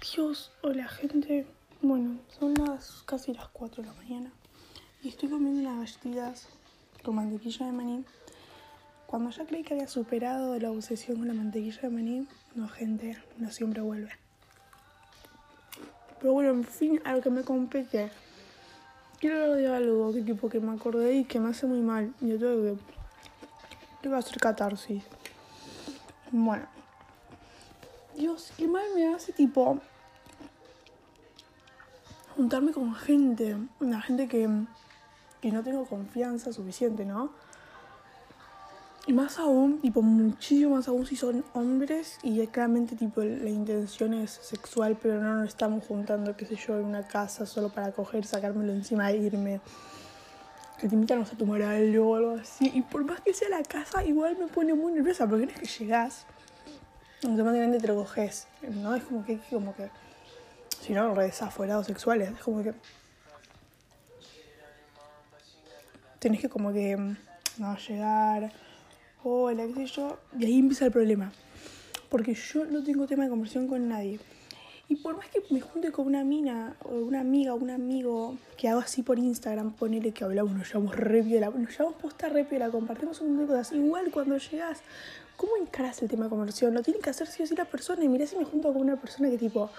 Dios, 0.00 0.52
hola 0.62 0.86
gente. 0.88 1.46
Bueno, 1.80 2.18
son 2.38 2.54
las 2.54 3.02
casi 3.06 3.32
las 3.32 3.48
4 3.48 3.82
de 3.82 3.88
la 3.88 3.94
mañana 3.94 4.30
y 5.02 5.08
estoy 5.08 5.30
comiendo 5.30 5.60
unas 5.60 5.78
galletitas 5.78 6.48
con 7.02 7.14
mantequilla 7.14 7.66
de 7.66 7.72
maní. 7.72 8.04
Cuando 9.06 9.30
ya 9.30 9.46
creí 9.46 9.62
que 9.62 9.72
había 9.72 9.88
superado 9.88 10.58
la 10.58 10.70
obsesión 10.70 11.16
con 11.16 11.28
la 11.28 11.34
mantequilla 11.34 11.80
de 11.80 11.88
maní, 11.88 12.28
no, 12.54 12.68
gente, 12.68 13.16
no 13.38 13.50
siempre 13.50 13.80
vuelve. 13.80 14.10
Pero 16.20 16.34
bueno, 16.34 16.50
en 16.50 16.64
fin, 16.64 17.00
a 17.04 17.14
lo 17.14 17.22
que 17.22 17.30
me 17.30 17.42
compete. 17.42 18.10
Quiero 19.18 19.44
hablar 19.44 19.56
de 19.56 19.68
algo 19.68 20.12
que 20.12 20.20
tipo 20.20 20.50
que 20.50 20.60
me 20.60 20.72
acordé 20.72 21.14
y 21.16 21.24
que 21.24 21.40
me 21.40 21.48
hace 21.48 21.66
muy 21.66 21.80
mal. 21.80 22.12
Yo 22.20 22.38
tengo 22.38 22.62
que. 22.62 22.76
Tengo 24.02 24.14
que 24.14 24.20
hacer 24.20 24.38
catarsis. 24.38 25.02
Bueno. 26.30 26.75
Dios, 28.16 28.52
qué 28.56 28.66
mal 28.66 28.84
me 28.94 29.14
hace 29.14 29.32
tipo 29.32 29.78
juntarme 32.34 32.72
con 32.72 32.94
gente, 32.94 33.56
una 33.80 34.00
gente 34.00 34.26
que, 34.26 34.48
que 35.40 35.52
no 35.52 35.62
tengo 35.62 35.84
confianza 35.84 36.52
suficiente, 36.52 37.04
¿no? 37.04 37.30
Y 39.06 39.12
más 39.12 39.38
aún, 39.38 39.80
tipo, 39.80 40.02
muchísimo 40.02 40.76
más 40.76 40.88
aún 40.88 41.06
si 41.06 41.14
son 41.14 41.44
hombres 41.52 42.18
y 42.22 42.44
claramente, 42.48 42.96
tipo, 42.96 43.22
la 43.22 43.48
intención 43.48 44.14
es 44.14 44.32
sexual, 44.32 44.98
pero 45.00 45.22
no 45.22 45.34
nos 45.34 45.48
estamos 45.48 45.84
juntando, 45.86 46.36
qué 46.36 46.44
sé 46.44 46.56
yo, 46.56 46.78
en 46.78 46.86
una 46.86 47.06
casa 47.06 47.46
solo 47.46 47.68
para 47.68 47.92
coger, 47.92 48.24
sacármelo 48.24 48.72
encima 48.72 49.10
e 49.12 49.18
irme. 49.18 49.60
Que 50.78 50.88
te 50.88 50.94
invitan 50.94 51.22
a 51.22 51.24
tomar 51.24 51.62
algo 51.62 52.10
o 52.10 52.16
algo 52.16 52.30
así. 52.32 52.70
Y 52.74 52.82
por 52.82 53.04
más 53.04 53.20
que 53.20 53.32
sea 53.32 53.48
la 53.48 53.62
casa, 53.62 54.04
igual 54.04 54.36
me 54.38 54.48
pone 54.48 54.74
muy 54.74 54.92
nerviosa, 54.92 55.26
porque 55.28 55.46
no 55.46 55.52
es 55.52 55.58
que 55.60 55.66
llegás, 55.66 56.26
automáticamente 57.24 57.80
te 57.80 57.86
lo 57.88 57.96
coges, 57.96 58.46
¿no? 58.62 58.94
Es 58.94 59.04
como 59.04 59.24
que, 59.24 59.38
como 59.50 59.74
que 59.74 59.88
si 60.86 60.92
no, 60.92 61.14
redes 61.14 61.42
afuerados 61.42 61.86
sexuales. 61.86 62.30
Es 62.30 62.40
como 62.40 62.62
que. 62.62 62.72
Tenés 66.20 66.40
que, 66.40 66.48
como 66.48 66.72
que. 66.72 66.96
Mm, 66.96 67.16
no, 67.58 67.76
llegar. 67.76 68.52
Hola, 69.24 69.66
qué 69.66 69.74
sé 69.74 69.86
yo. 69.86 70.18
Y 70.38 70.44
ahí 70.44 70.58
empieza 70.60 70.86
el 70.86 70.92
problema. 70.92 71.32
Porque 72.08 72.34
yo 72.34 72.64
no 72.66 72.84
tengo 72.84 73.06
tema 73.06 73.24
de 73.24 73.30
conversación 73.30 73.66
con 73.66 73.88
nadie. 73.88 74.20
Y 74.88 74.96
por 74.96 75.16
más 75.16 75.28
que 75.28 75.42
me 75.50 75.60
junte 75.60 75.90
con 75.90 76.06
una 76.06 76.22
mina, 76.22 76.76
o 76.84 76.94
una 76.94 77.20
amiga, 77.20 77.54
o 77.54 77.56
un 77.56 77.70
amigo, 77.70 78.36
que 78.56 78.68
hago 78.68 78.80
así 78.80 79.02
por 79.02 79.18
Instagram, 79.18 79.72
ponele 79.72 80.12
que 80.12 80.22
hablamos, 80.22 80.52
nos 80.52 80.68
llevamos 80.68 80.94
re 80.94 81.24
piola, 81.24 81.50
nos 81.50 81.70
llevamos 81.70 82.00
posta 82.00 82.28
re 82.28 82.44
piola, 82.44 82.70
compartimos 82.70 83.20
un 83.20 83.28
montón 83.30 83.46
de 83.46 83.52
cosas. 83.52 83.72
Igual 83.76 84.12
cuando 84.12 84.38
llegas, 84.38 84.82
¿cómo 85.36 85.56
encaras 85.56 86.00
el 86.02 86.08
tema 86.08 86.24
de 86.24 86.30
conversación? 86.30 86.72
Lo 86.72 86.82
tiene 86.82 87.00
que 87.00 87.10
hacer 87.10 87.26
sí 87.26 87.42
o 87.42 87.46
sí 87.46 87.56
la 87.56 87.64
persona. 87.64 88.04
Y 88.04 88.08
mirá 88.08 88.26
si 88.26 88.36
me 88.36 88.44
junto 88.44 88.72
con 88.72 88.82
una 88.82 88.96
persona 88.96 89.28
que 89.28 89.38
tipo 89.38 89.70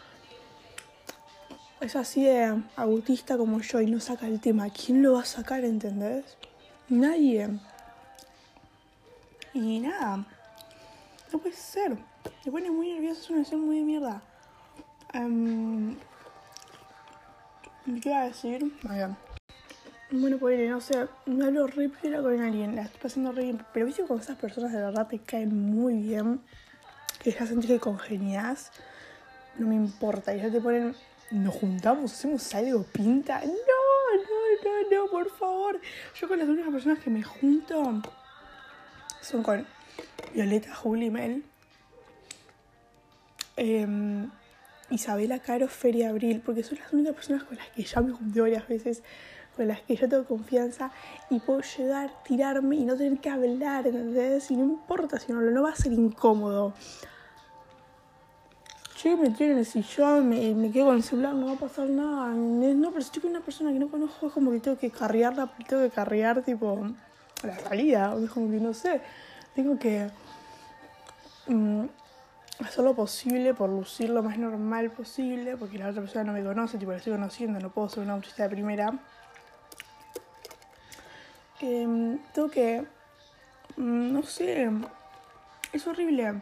es 1.79 1.95
así 1.95 2.23
de 2.23 2.61
autista 2.75 3.37
como 3.37 3.61
yo 3.61 3.81
y 3.81 3.85
no 3.85 3.99
saca 3.99 4.27
el 4.27 4.41
tema, 4.41 4.69
¿quién 4.69 5.03
lo 5.03 5.13
va 5.13 5.21
a 5.21 5.25
sacar, 5.25 5.63
entendés? 5.63 6.25
Nadie. 6.89 7.49
Y 9.53 9.79
nada, 9.79 10.25
no 11.31 11.39
puede 11.39 11.55
ser. 11.55 11.97
Me 12.45 12.51
pone 12.51 12.71
muy 12.71 12.93
nervioso, 12.93 13.21
es 13.21 13.29
una 13.29 13.41
acción 13.41 13.61
muy 13.61 13.77
de 13.77 13.83
mierda. 13.83 14.21
Um, 15.13 15.95
¿Qué 18.01 18.09
iba 18.09 18.21
a 18.21 18.25
decir? 18.25 18.73
Bueno, 20.09 20.37
pues 20.37 20.69
no 20.69 20.81
sé, 20.81 21.07
me 21.25 21.45
hablo 21.45 21.67
re 21.67 21.89
piola 21.89 22.21
con 22.21 22.39
alguien, 22.39 22.75
la 22.75 22.83
estoy 22.83 23.01
pasando 23.01 23.31
re 23.31 23.43
bien, 23.43 23.65
pero 23.73 23.85
viste 23.85 24.03
cuando 24.03 24.23
esas 24.23 24.37
personas 24.37 24.71
de 24.71 24.81
verdad 24.81 25.07
te 25.07 25.19
caen 25.19 25.71
muy 25.71 25.95
bien, 25.95 26.41
que 27.21 27.31
ya 27.31 27.45
sentís 27.45 27.69
que 27.69 27.79
congenias, 27.79 28.71
no 29.57 29.67
me 29.67 29.75
importa, 29.75 30.35
y 30.35 30.41
ya 30.41 30.51
te 30.51 30.61
ponen 30.61 30.95
nos 31.31 31.55
juntamos, 31.55 32.13
hacemos 32.13 32.53
algo, 32.55 32.83
pinta. 32.83 33.41
No, 33.41 33.51
no, 33.51 34.63
no, 34.63 35.03
no, 35.05 35.11
por 35.11 35.29
favor. 35.29 35.79
Yo 36.19 36.27
con 36.27 36.39
las 36.39 36.47
únicas 36.47 36.71
personas 36.71 36.99
que 36.99 37.09
me 37.09 37.21
junto 37.21 38.01
son 39.21 39.43
con 39.43 39.67
Violeta, 40.33 40.73
Juli, 40.73 41.09
Mel, 41.09 41.43
eh, 43.57 43.85
Isabela, 44.89 45.39
Caro, 45.39 45.67
Feria, 45.67 46.09
Abril, 46.09 46.41
porque 46.45 46.63
son 46.63 46.79
las 46.79 46.91
únicas 46.93 47.15
personas 47.15 47.43
con 47.43 47.57
las 47.57 47.67
que 47.69 47.83
ya 47.83 48.01
me 48.01 48.11
junté 48.11 48.41
varias 48.41 48.67
veces, 48.67 49.03
con 49.55 49.67
las 49.67 49.81
que 49.81 49.95
yo 49.95 50.07
tengo 50.07 50.25
confianza 50.25 50.91
y 51.29 51.39
puedo 51.39 51.61
llegar, 51.61 52.11
tirarme 52.23 52.75
y 52.77 52.85
no 52.85 52.95
tener 52.95 53.19
que 53.19 53.29
hablar, 53.29 53.87
¿entendés? 53.87 54.49
Y 54.51 54.55
no 54.55 54.63
importa 54.63 55.19
si 55.19 55.31
no 55.31 55.39
hablo, 55.39 55.51
no 55.51 55.63
va 55.63 55.71
a 55.71 55.75
ser 55.75 55.93
incómodo 55.93 56.73
che, 58.97 59.15
me 59.15 59.29
tiro 59.29 59.51
en 59.51 59.59
el 59.59 59.65
sillón, 59.65 60.27
me, 60.27 60.55
me 60.55 60.71
quedo 60.71 60.87
con 60.87 60.95
el 60.95 61.03
celular, 61.03 61.35
no 61.35 61.47
va 61.47 61.53
a 61.53 61.55
pasar 61.55 61.87
nada. 61.87 62.33
No, 62.33 62.89
pero 62.89 63.01
si 63.01 63.07
estoy 63.07 63.21
con 63.21 63.31
una 63.31 63.41
persona 63.41 63.71
que 63.71 63.77
no 63.77 63.89
conozco, 63.89 64.27
es 64.27 64.33
como 64.33 64.51
que 64.51 64.59
tengo 64.59 64.77
que 64.77 64.89
carrearla, 64.89 65.51
tengo 65.67 65.83
que 65.83 65.91
carrear, 65.91 66.41
tipo, 66.41 66.83
la 67.43 67.57
realidad. 67.69 68.21
Es 68.23 68.31
como 68.31 68.49
que 68.49 68.59
no 68.59 68.73
sé, 68.73 69.01
tengo 69.55 69.77
que 69.77 70.09
mm, 71.47 71.85
hacer 72.59 72.83
lo 72.83 72.95
posible 72.95 73.53
por 73.53 73.69
lucir 73.69 74.09
lo 74.09 74.23
más 74.23 74.37
normal 74.37 74.91
posible, 74.91 75.57
porque 75.57 75.77
la 75.77 75.89
otra 75.89 76.01
persona 76.01 76.25
no 76.25 76.33
me 76.33 76.43
conoce, 76.43 76.77
tipo, 76.77 76.91
la 76.91 76.97
estoy 76.97 77.13
conociendo, 77.13 77.59
no 77.59 77.69
puedo 77.69 77.89
ser 77.89 78.03
una 78.03 78.15
muchacha 78.15 78.43
de 78.43 78.49
primera. 78.49 78.93
Em, 81.59 82.19
tengo 82.33 82.49
que, 82.49 82.85
mm, 83.77 84.13
no 84.13 84.23
sé, 84.23 84.69
es 85.73 85.87
horrible 85.87 86.41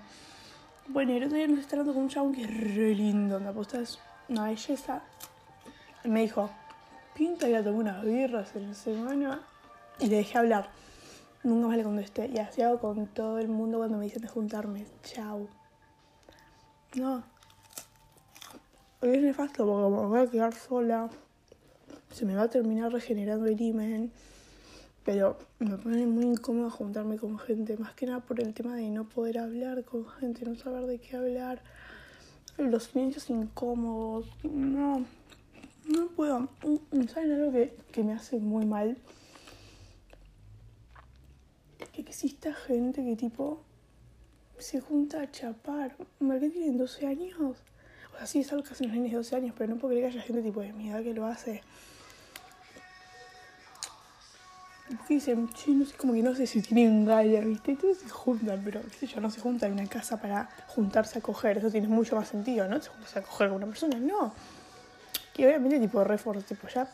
bueno, 0.88 1.14
y 1.14 1.18
el 1.18 1.24
otro 1.24 1.38
día 1.38 1.48
nos 1.48 1.60
está 1.60 1.76
hablando 1.76 1.96
con 1.96 2.04
un 2.04 2.10
chabón 2.10 2.32
que 2.32 2.44
es 2.44 2.76
re 2.76 2.94
lindo, 2.94 3.40
me 3.40 3.48
apostas 3.48 3.98
una 4.30 4.46
belleza. 4.46 5.02
Me 6.04 6.22
dijo, 6.22 6.52
pinta 7.16 7.50
ir 7.50 7.56
a 7.56 7.64
tomar 7.64 7.82
unas 7.82 8.06
birras 8.06 8.56
en 8.56 8.68
la 8.68 8.74
semana. 8.76 9.42
Y 10.00 10.08
le 10.08 10.18
dejé 10.18 10.38
hablar. 10.38 10.70
Nunca 11.42 11.70
más 11.70 11.78
le 11.78 11.84
contesté. 11.84 12.28
Y 12.28 12.38
así 12.38 12.62
hago 12.62 12.80
con 12.80 13.08
todo 13.08 13.40
el 13.40 13.48
mundo 13.48 13.80
cuando 13.80 13.98
me 13.98 14.06
dicen 14.06 14.22
de 14.22 14.28
juntarme. 14.28 14.86
Chau. 15.02 15.50
No. 16.96 17.24
Es 19.02 19.22
nefasto 19.22 19.66
porque 19.66 19.96
me 19.96 20.08
voy 20.08 20.20
a 20.20 20.30
quedar 20.30 20.56
sola, 20.56 21.10
se 22.12 22.26
me 22.26 22.36
va 22.36 22.44
a 22.44 22.50
terminar 22.50 22.92
regenerando 22.92 23.46
el 23.48 23.60
imen. 23.60 24.12
Pero 25.04 25.38
me 25.60 25.78
pone 25.78 26.08
muy 26.08 26.26
incómodo 26.26 26.72
juntarme 26.72 27.18
con 27.18 27.38
gente, 27.38 27.78
más 27.78 27.94
que 27.94 28.08
nada 28.08 28.22
por 28.22 28.42
el 28.42 28.54
tema 28.54 28.76
de 28.76 28.90
no 28.90 29.04
poder 29.04 29.38
hablar 29.38 29.84
con 29.84 30.08
gente, 30.08 30.46
no 30.46 30.56
saber 30.56 30.88
de 30.88 30.98
qué 30.98 31.18
hablar, 31.18 31.62
los 32.58 32.86
silencios 32.86 33.30
incómodos, 33.30 34.26
no, 34.44 35.06
no 35.88 36.08
puedo. 36.16 36.48
¿Saben 37.14 37.34
algo 37.34 37.52
que, 37.52 37.76
que 37.92 38.04
me 38.04 38.14
hace 38.14 38.40
muy 38.40 38.66
mal? 38.66 38.98
Que 41.92 42.02
exista 42.02 42.54
gente 42.54 43.04
que 43.04 43.16
tipo 43.16 43.60
se 44.58 44.82
junta 44.82 45.22
a 45.22 45.32
chapar. 45.32 45.96
¿Qué 45.98 46.50
tienen 46.50 46.78
12 46.78 47.08
años? 47.08 47.36
O 47.40 48.18
sea, 48.18 48.28
sí 48.28 48.40
es 48.40 48.52
algo 48.52 48.64
que 48.64 48.74
hacen 48.74 48.88
los 48.88 48.96
niños 48.96 49.12
de 49.12 49.18
12 49.18 49.36
años, 49.36 49.56
pero 49.58 49.74
no 49.74 49.80
puedo 49.80 49.94
creer 49.94 50.12
que 50.12 50.18
haya 50.18 50.26
gente 50.26 50.42
tipo 50.42 50.62
de 50.62 50.74
mi 50.74 50.90
edad 50.90 51.04
que 51.04 51.14
lo 51.14 51.26
hace. 51.26 51.62
Dicen, 55.10 55.50
che, 55.50 55.72
no 55.72 55.86
sé, 55.86 55.96
como 55.98 56.14
que 56.14 56.22
no 56.22 56.36
sé 56.36 56.46
si 56.48 56.62
tienen 56.62 57.06
gallas, 57.06 57.44
¿viste? 57.44 57.72
Entonces 57.72 58.04
se 58.04 58.10
juntan, 58.10 58.62
pero 58.64 58.82
qué 58.82 58.90
sé 58.90 59.08
yo, 59.08 59.20
no 59.20 59.30
se 59.30 59.42
juntan 59.42 59.72
en 59.72 59.80
una 59.80 59.90
casa 59.90 60.22
para 60.22 60.50
juntarse 60.68 61.20
a 61.20 61.22
coger. 61.22 61.58
Eso 61.58 61.72
tiene 61.72 61.88
mucho 61.88 62.16
más 62.16 62.30
sentido, 62.30 62.68
¿no? 62.68 62.80
Se 62.82 62.90
juntas 62.90 63.18
a 63.18 63.22
coger 63.22 63.50
con 63.50 63.58
una 63.58 63.68
persona, 63.68 63.98
no. 64.00 64.34
Que 65.34 65.48
obviamente, 65.48 65.80
tipo, 65.80 66.04
reforzo, 66.04 66.42
tipo, 66.42 66.68
ya 66.68 66.88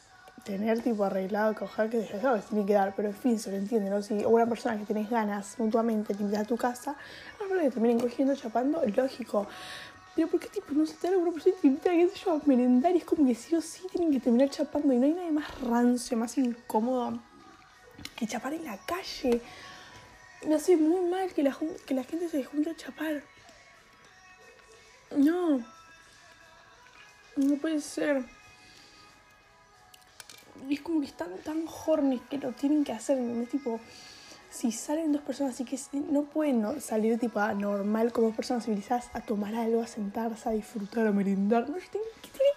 tener, 0.43 0.81
tipo, 0.81 1.03
arreglado, 1.03 1.53
coger, 1.55 1.89
que 1.89 2.05
ya 2.05 2.19
sabes, 2.19 2.45
tiene 2.45 2.65
que 2.65 2.73
dar, 2.73 2.93
pero 2.95 3.09
en 3.09 3.15
fin, 3.15 3.39
se 3.39 3.51
lo 3.51 3.57
entiende, 3.57 3.89
¿no? 3.89 4.01
Si 4.01 4.13
una 4.25 4.45
persona 4.45 4.77
que 4.77 4.85
tenés 4.85 5.09
ganas 5.09 5.59
mutuamente 5.59 6.13
te 6.13 6.23
invita 6.23 6.41
a 6.41 6.45
tu 6.45 6.57
casa, 6.57 6.95
no 7.39 7.55
es 7.55 7.61
que 7.61 7.71
terminen 7.71 7.99
cogiendo, 7.99 8.35
chapando, 8.35 8.81
lógico. 8.95 9.47
Pero 10.15 10.27
¿por 10.27 10.39
qué 10.39 10.47
tipo 10.47 10.73
no 10.73 10.85
se 10.85 10.95
te 10.95 11.09
da 11.09 11.17
una 11.17 11.31
persona 11.31 11.55
y 11.57 11.61
te 11.61 11.67
invita, 11.67 11.91
qué 11.91 12.09
sé 12.09 12.19
yo, 12.25 12.33
a 12.33 12.41
merendar? 12.45 12.93
Y 12.93 12.97
es 12.97 13.05
como 13.05 13.25
que 13.25 13.35
sí 13.35 13.55
o 13.55 13.61
sí 13.61 13.83
tienen 13.91 14.11
que 14.11 14.19
terminar 14.19 14.49
chapando 14.49 14.91
y 14.93 14.97
no 14.97 15.05
hay 15.05 15.13
nada 15.13 15.31
más 15.31 15.61
rancio, 15.61 16.17
más 16.17 16.37
incómodo 16.37 17.19
que 18.15 18.27
chapar 18.27 18.53
en 18.53 18.65
la 18.65 18.77
calle. 18.85 19.41
Me 20.47 20.55
hace 20.55 20.75
muy 20.75 21.09
mal 21.09 21.31
que 21.33 21.43
la, 21.43 21.55
que 21.85 21.93
la 21.93 22.03
gente 22.03 22.27
se 22.27 22.43
junte 22.43 22.71
a 22.71 22.75
chapar. 22.75 23.23
No. 25.15 25.63
No 27.37 27.55
puede 27.57 27.79
ser. 27.79 28.25
Y 30.69 30.75
es 30.75 30.81
como 30.81 30.99
que 31.01 31.07
están 31.07 31.29
tan 31.43 31.65
horny 31.67 32.19
que 32.29 32.37
lo 32.37 32.51
tienen 32.51 32.83
que 32.83 32.93
hacer. 32.93 33.17
Es 33.17 33.49
tipo, 33.49 33.79
si 34.49 34.71
salen 34.71 35.11
dos 35.11 35.21
personas 35.21 35.53
así 35.53 35.65
que 35.65 35.79
no 36.11 36.23
pueden 36.23 36.81
salir 36.81 37.17
tipo 37.19 37.39
a 37.39 37.53
normal 37.53 38.11
como 38.11 38.35
personas 38.35 38.65
civilizadas 38.65 39.09
a 39.13 39.21
tomar 39.21 39.55
algo, 39.55 39.81
a 39.81 39.87
sentarse, 39.87 40.49
a 40.49 40.51
disfrutar, 40.51 41.07
a 41.07 41.11
merendar. 41.11 41.69
No, 41.69 41.75
tienen 41.77 42.07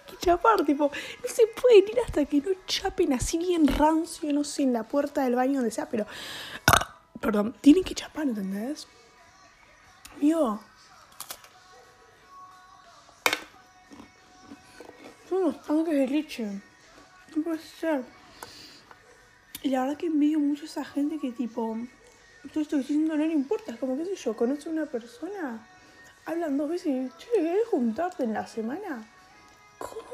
que, 0.05 0.17
chapar, 0.17 0.65
tipo, 0.65 0.91
no 0.91 1.29
se 1.29 1.43
pueden 1.47 1.87
ir 1.89 1.99
hasta 2.05 2.25
que 2.25 2.41
no 2.41 2.51
chapen 2.67 3.13
así 3.13 3.37
bien 3.37 3.67
rancio, 3.67 4.31
no 4.33 4.43
sé, 4.43 4.63
en 4.63 4.73
la 4.73 4.83
puerta 4.83 5.23
del 5.23 5.35
baño, 5.35 5.55
donde 5.55 5.71
sea, 5.71 5.89
pero. 5.89 6.05
Perdón, 7.21 7.55
tienen 7.61 7.83
que 7.83 7.95
chapar, 7.95 8.27
¿entendés? 8.27 8.87
Mío. 10.21 10.59
unos 15.31 15.61
tanques 15.63 15.93
de 15.93 16.07
leche. 16.07 16.61
Puede 17.43 17.59
ser. 17.59 18.03
Y 19.61 19.69
la 19.69 19.81
verdad 19.81 19.97
que 19.97 20.07
envidio 20.07 20.39
mucho 20.39 20.63
a 20.63 20.65
esa 20.65 20.85
gente 20.85 21.19
que 21.19 21.31
tipo, 21.31 21.77
todo 22.53 22.61
esto 22.61 22.77
estoy 22.77 22.79
diciendo 22.79 23.17
no 23.17 23.25
le 23.25 23.33
importa. 23.33 23.73
Es 23.73 23.79
como, 23.79 23.97
qué 23.97 24.05
sé 24.05 24.15
yo, 24.15 24.35
conoce 24.35 24.69
a 24.69 24.71
una 24.71 24.85
persona, 24.85 25.67
hablan 26.25 26.57
dos 26.57 26.69
veces 26.69 26.87
y, 26.87 27.09
che, 27.17 27.31
¿querés 27.33 27.67
juntarte 27.67 28.23
en 28.23 28.33
la 28.33 28.47
semana? 28.47 29.07
¿Cómo? 29.77 30.05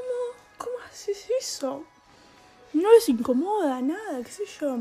¿Cómo 0.57 0.77
haces 0.89 1.27
eso? 1.39 1.85
No 2.73 2.91
les 2.91 3.09
incomoda 3.09 3.81
nada, 3.81 4.23
qué 4.23 4.31
sé 4.31 4.45
yo. 4.59 4.77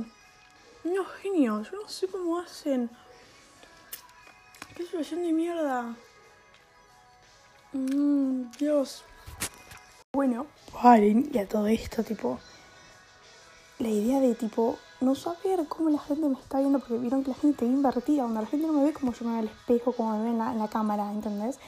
No, 0.84 1.04
genios, 1.04 1.70
yo 1.70 1.82
no 1.82 1.88
sé 1.88 2.06
cómo 2.06 2.38
hacen. 2.38 2.88
Qué 4.76 4.84
situación 4.84 5.22
de 5.22 5.32
mierda. 5.32 5.96
Mm, 7.72 8.50
Dios. 8.58 9.04
Bueno, 10.20 10.44
paren, 10.74 11.30
y 11.32 11.38
a 11.38 11.48
todo 11.48 11.66
esto, 11.66 12.04
tipo, 12.04 12.38
la 13.78 13.88
idea 13.88 14.20
de, 14.20 14.34
tipo, 14.34 14.76
no 15.00 15.14
saber 15.14 15.66
cómo 15.66 15.88
la 15.88 15.98
gente 15.98 16.28
me 16.28 16.38
está 16.38 16.58
viendo, 16.58 16.78
porque 16.78 16.98
vieron 16.98 17.24
que 17.24 17.30
la 17.30 17.36
gente 17.36 17.64
ve 17.64 17.70
invertida, 17.70 18.24
donde 18.24 18.42
la 18.42 18.46
gente 18.46 18.66
no 18.66 18.74
me 18.74 18.84
ve 18.84 18.92
como 18.92 19.14
yo 19.14 19.24
me 19.24 19.30
veo 19.30 19.40
al 19.40 19.48
espejo, 19.48 19.92
como 19.92 20.18
me 20.18 20.24
ve 20.24 20.28
en 20.28 20.58
la, 20.58 20.68
cámara, 20.68 21.10
¿entendés? 21.10 21.58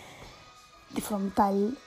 De 0.91 1.01
frontal. 1.01 1.79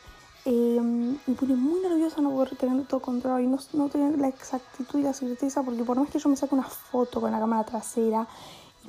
Eh, 0.45 0.79
me 0.81 1.35
pone 1.35 1.56
muy 1.56 1.81
nerviosa 1.81 2.19
no 2.19 2.31
poder 2.31 2.56
tener 2.56 2.88
todo 2.88 3.00
controlado 3.00 3.41
y 3.41 3.45
no, 3.45 3.59
no 3.73 3.89
tener 3.89 4.17
la 4.17 4.29
exactitud 4.29 4.97
y 4.97 5.03
la 5.03 5.13
certeza, 5.13 5.62
porque 5.62 5.83
por 5.83 6.00
más 6.00 6.09
que 6.09 6.17
yo 6.17 6.29
me 6.29 6.35
saque 6.35 6.56
una 6.56 6.63
foto 6.63 7.21
con 7.21 7.29
la 7.29 7.39
cámara 7.39 7.63
trasera 7.63 8.27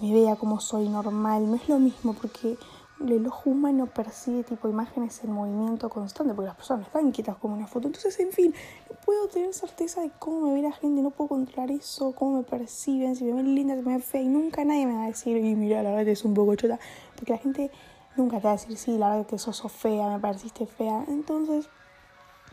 y 0.01 0.07
me 0.07 0.23
vea 0.23 0.37
como 0.37 0.61
soy 0.61 0.89
normal, 0.89 1.47
no 1.47 1.57
es 1.57 1.69
lo 1.69 1.79
mismo, 1.79 2.15
porque 2.15 2.57
el 3.01 3.27
ojo 3.27 3.51
humano 3.51 3.87
percibe 3.87 4.43
tipo 4.43 4.69
imágenes 4.69 5.23
en 5.23 5.33
movimiento 5.33 5.89
constante, 5.89 6.35
porque 6.35 6.49
las 6.49 6.57
personas 6.57 6.87
están 6.87 7.13
quietas 7.13 7.37
como 7.37 7.55
una 7.55 7.67
foto. 7.67 7.89
Entonces, 7.89 8.19
en 8.21 8.33
fin, 8.33 8.55
no 8.89 8.97
puedo 9.05 9.29
tener 9.29 9.53
certeza 9.53 10.01
de 10.01 10.11
cómo 10.19 10.47
me 10.47 10.55
ve 10.55 10.63
la 10.63 10.73
gente, 10.73 11.03
no 11.03 11.11
puedo 11.11 11.29
controlar 11.29 11.71
eso, 11.71 12.13
cómo 12.13 12.39
me 12.39 12.43
perciben, 12.43 13.15
si 13.15 13.25
me 13.25 13.35
ven 13.35 13.55
linda, 13.55 13.75
si 13.77 13.83
me 13.83 13.93
ven 13.93 14.03
fea, 14.03 14.23
y 14.23 14.29
nunca 14.29 14.65
nadie 14.65 14.87
me 14.87 14.95
va 14.95 15.05
a 15.05 15.09
decir, 15.09 15.37
y 15.37 15.55
mira, 15.55 15.83
la 15.83 15.91
verdad 15.91 16.09
es 16.09 16.25
un 16.25 16.35
poco 16.35 16.55
chota, 16.55 16.79
porque 17.15 17.33
la 17.33 17.39
gente 17.39 17.71
nunca 18.17 18.39
te 18.39 18.45
va 18.45 18.51
a 18.51 18.57
decir, 18.57 18.77
sí, 18.77 18.97
la 18.97 19.11
verdad 19.11 19.27
que 19.27 19.39
sos 19.39 19.61
fea, 19.71 20.09
me 20.09 20.19
pareciste 20.19 20.67
fea. 20.67 21.05
Entonces, 21.09 21.69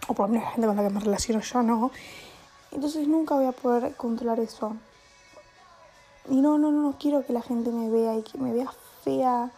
o 0.07 0.13
por 0.13 0.27
lo 0.27 0.33
menos 0.33 0.45
la 0.45 0.51
gente 0.51 0.67
con 0.67 0.75
la 0.75 0.83
que 0.83 0.89
me 0.89 0.99
relaciono 0.99 1.41
yo 1.41 1.63
no. 1.63 1.91
Entonces 2.71 3.07
nunca 3.07 3.35
voy 3.35 3.45
a 3.45 3.51
poder 3.51 3.95
controlar 3.95 4.39
eso. 4.39 4.75
Y 6.29 6.41
no, 6.41 6.57
no, 6.57 6.71
no, 6.71 6.81
no 6.81 6.97
quiero 6.97 7.25
que 7.25 7.33
la 7.33 7.41
gente 7.41 7.69
me 7.71 7.89
vea 7.89 8.15
y 8.17 8.23
que 8.23 8.37
me 8.37 8.53
vea 8.53 8.71
fea. 9.03 9.51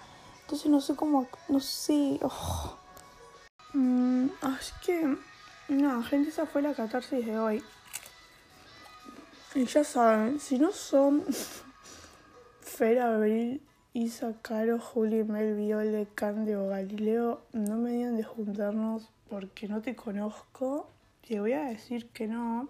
Entonces 0.45 0.69
no 0.69 0.79
sé 0.79 0.95
cómo, 0.95 1.27
no 1.49 1.59
sé. 1.59 2.19
Oh. 2.21 2.77
Mm, 3.73 4.27
así 4.41 4.73
que, 4.85 5.17
no, 5.69 6.03
gente, 6.03 6.29
esa 6.29 6.45
fue 6.45 6.61
la 6.61 6.75
catarsis 6.75 7.25
de 7.25 7.39
hoy. 7.39 7.63
Y 9.55 9.65
ya 9.65 9.83
saben, 9.83 10.39
si 10.39 10.59
no 10.59 10.71
son 10.71 11.23
Fer, 12.61 12.99
Abril, 12.99 13.59
Isa, 13.93 14.35
Caro, 14.43 14.77
Juli, 14.77 15.23
Mel, 15.23 15.55
Viole, 15.55 16.07
Cande 16.13 16.55
o 16.55 16.67
Galileo, 16.67 17.41
no 17.51 17.77
me 17.77 17.93
digan 17.93 18.15
de 18.15 18.23
juntarnos 18.23 19.09
porque 19.27 19.67
no 19.67 19.81
te 19.81 19.95
conozco. 19.95 20.91
Te 21.27 21.39
voy 21.39 21.53
a 21.53 21.63
decir 21.63 22.09
que 22.09 22.27
no. 22.27 22.69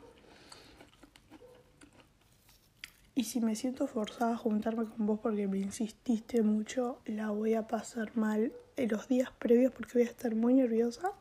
Y 3.18 3.24
si 3.24 3.40
me 3.40 3.56
siento 3.56 3.88
forzada 3.88 4.34
a 4.34 4.38
juntarme 4.38 4.86
con 4.86 5.06
vos 5.06 5.20
porque 5.24 5.48
me 5.48 5.58
insististe 5.58 6.42
mucho, 6.42 7.00
la 7.06 7.30
voy 7.30 7.54
a 7.54 7.66
pasar 7.66 8.12
mal 8.18 8.52
en 8.76 8.90
los 8.90 9.08
días 9.08 9.32
previos 9.40 9.72
porque 9.72 9.94
voy 9.94 10.02
a 10.02 10.12
estar 10.12 10.36
muy 10.36 10.54
nerviosa. 10.54 11.14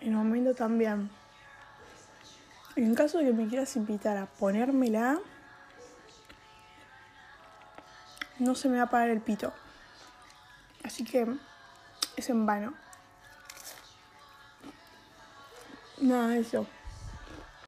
En 0.00 0.10
el 0.10 0.14
momento 0.14 0.54
también. 0.54 1.10
En 2.76 2.94
caso 2.94 3.18
de 3.18 3.24
que 3.24 3.32
me 3.32 3.48
quieras 3.48 3.74
invitar 3.74 4.16
a 4.16 4.26
ponérmela, 4.26 5.18
no 8.38 8.54
se 8.54 8.68
me 8.68 8.76
va 8.76 8.84
a 8.84 8.90
parar 8.90 9.10
el 9.10 9.20
pito. 9.20 9.52
Así 10.84 11.02
que 11.04 11.26
es 12.16 12.30
en 12.30 12.46
vano. 12.46 12.72
Nada, 16.00 16.36
eso. 16.36 16.68